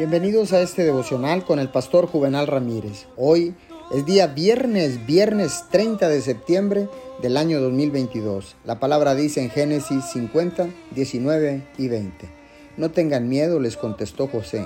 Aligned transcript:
Bienvenidos 0.00 0.54
a 0.54 0.62
este 0.62 0.82
devocional 0.82 1.44
con 1.44 1.58
el 1.58 1.68
pastor 1.68 2.06
Juvenal 2.06 2.46
Ramírez. 2.46 3.06
Hoy 3.18 3.54
es 3.92 4.06
día 4.06 4.28
viernes, 4.28 5.04
viernes 5.04 5.66
30 5.70 6.08
de 6.08 6.22
septiembre 6.22 6.88
del 7.20 7.36
año 7.36 7.60
2022. 7.60 8.56
La 8.64 8.80
palabra 8.80 9.14
dice 9.14 9.42
en 9.42 9.50
Génesis 9.50 10.02
50, 10.14 10.70
19 10.92 11.66
y 11.76 11.88
20. 11.88 12.30
No 12.78 12.90
tengan 12.92 13.28
miedo, 13.28 13.60
les 13.60 13.76
contestó 13.76 14.26
José. 14.26 14.64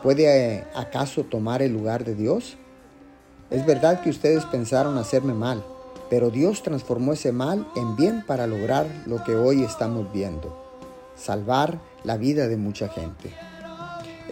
¿Puede 0.00 0.26
eh, 0.58 0.64
acaso 0.76 1.24
tomar 1.24 1.60
el 1.60 1.72
lugar 1.72 2.04
de 2.04 2.14
Dios? 2.14 2.56
Es 3.50 3.66
verdad 3.66 4.00
que 4.00 4.10
ustedes 4.10 4.44
pensaron 4.44 4.96
hacerme 4.96 5.34
mal, 5.34 5.64
pero 6.08 6.30
Dios 6.30 6.62
transformó 6.62 7.14
ese 7.14 7.32
mal 7.32 7.66
en 7.74 7.96
bien 7.96 8.24
para 8.24 8.46
lograr 8.46 8.86
lo 9.06 9.24
que 9.24 9.34
hoy 9.34 9.64
estamos 9.64 10.12
viendo, 10.12 10.56
salvar 11.16 11.80
la 12.04 12.16
vida 12.16 12.46
de 12.46 12.58
mucha 12.58 12.86
gente. 12.86 13.32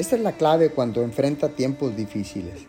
Esta 0.00 0.16
es 0.16 0.22
la 0.22 0.32
clave 0.32 0.70
cuando 0.70 1.02
enfrenta 1.02 1.50
tiempos 1.50 1.94
difíciles. 1.94 2.62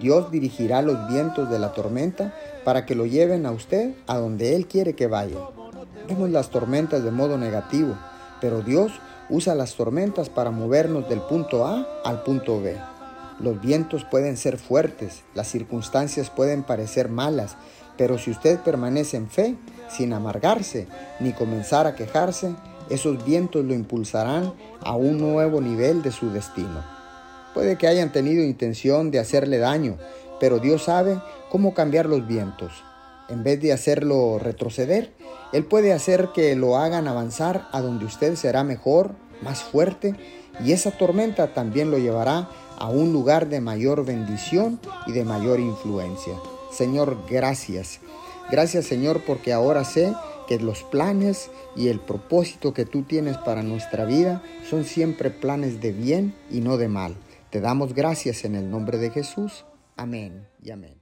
Dios 0.00 0.30
dirigirá 0.30 0.80
los 0.80 1.06
vientos 1.06 1.50
de 1.50 1.58
la 1.58 1.74
tormenta 1.74 2.34
para 2.64 2.86
que 2.86 2.94
lo 2.94 3.04
lleven 3.04 3.44
a 3.44 3.50
usted 3.50 3.92
a 4.06 4.16
donde 4.16 4.56
Él 4.56 4.66
quiere 4.66 4.94
que 4.94 5.06
vaya. 5.06 5.36
Vemos 6.08 6.30
las 6.30 6.48
tormentas 6.48 7.04
de 7.04 7.10
modo 7.10 7.36
negativo, 7.36 7.94
pero 8.40 8.62
Dios 8.62 8.90
usa 9.28 9.54
las 9.54 9.74
tormentas 9.74 10.30
para 10.30 10.50
movernos 10.50 11.10
del 11.10 11.20
punto 11.20 11.66
A 11.66 11.86
al 12.06 12.22
punto 12.22 12.62
B. 12.62 12.74
Los 13.38 13.60
vientos 13.60 14.06
pueden 14.10 14.38
ser 14.38 14.56
fuertes, 14.56 15.24
las 15.34 15.48
circunstancias 15.48 16.30
pueden 16.30 16.62
parecer 16.62 17.10
malas, 17.10 17.54
pero 17.98 18.16
si 18.16 18.30
usted 18.30 18.58
permanece 18.60 19.18
en 19.18 19.28
fe, 19.28 19.56
sin 19.90 20.14
amargarse 20.14 20.88
ni 21.20 21.34
comenzar 21.34 21.86
a 21.86 21.94
quejarse, 21.94 22.54
esos 22.92 23.24
vientos 23.24 23.64
lo 23.64 23.74
impulsarán 23.74 24.52
a 24.80 24.94
un 24.94 25.18
nuevo 25.18 25.60
nivel 25.60 26.02
de 26.02 26.12
su 26.12 26.30
destino. 26.30 26.84
Puede 27.54 27.76
que 27.76 27.86
hayan 27.86 28.12
tenido 28.12 28.42
intención 28.42 29.10
de 29.10 29.18
hacerle 29.18 29.58
daño, 29.58 29.98
pero 30.40 30.58
Dios 30.58 30.84
sabe 30.84 31.20
cómo 31.50 31.74
cambiar 31.74 32.06
los 32.06 32.26
vientos. 32.26 32.72
En 33.28 33.44
vez 33.44 33.60
de 33.60 33.72
hacerlo 33.72 34.38
retroceder, 34.38 35.12
Él 35.52 35.64
puede 35.64 35.92
hacer 35.92 36.30
que 36.34 36.56
lo 36.56 36.76
hagan 36.76 37.08
avanzar 37.08 37.68
a 37.72 37.80
donde 37.80 38.04
usted 38.04 38.36
será 38.36 38.64
mejor, 38.64 39.12
más 39.42 39.62
fuerte, 39.62 40.14
y 40.64 40.72
esa 40.72 40.90
tormenta 40.90 41.54
también 41.54 41.90
lo 41.90 41.98
llevará 41.98 42.48
a 42.78 42.88
un 42.88 43.12
lugar 43.12 43.48
de 43.48 43.60
mayor 43.60 44.04
bendición 44.04 44.80
y 45.06 45.12
de 45.12 45.24
mayor 45.24 45.60
influencia. 45.60 46.34
Señor, 46.72 47.18
gracias. 47.28 48.00
Gracias 48.50 48.86
Señor 48.86 49.22
porque 49.26 49.52
ahora 49.52 49.84
sé 49.84 50.12
que 50.52 50.62
los 50.62 50.82
planes 50.82 51.50
y 51.74 51.88
el 51.88 51.98
propósito 51.98 52.74
que 52.74 52.84
tú 52.84 53.04
tienes 53.04 53.38
para 53.38 53.62
nuestra 53.62 54.04
vida 54.04 54.42
son 54.68 54.84
siempre 54.84 55.30
planes 55.30 55.80
de 55.80 55.92
bien 55.92 56.34
y 56.50 56.60
no 56.60 56.76
de 56.76 56.88
mal. 56.88 57.16
Te 57.48 57.60
damos 57.62 57.94
gracias 57.94 58.44
en 58.44 58.56
el 58.56 58.70
nombre 58.70 58.98
de 58.98 59.08
Jesús. 59.08 59.64
Amén 59.96 60.46
y 60.62 60.70
amén. 60.70 61.01